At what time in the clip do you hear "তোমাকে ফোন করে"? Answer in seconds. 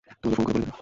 0.21-0.53